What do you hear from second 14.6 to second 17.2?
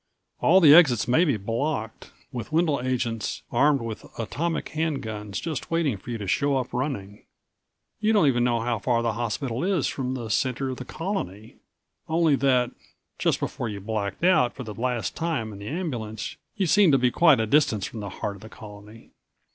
the last time in the ambulance you seemed to be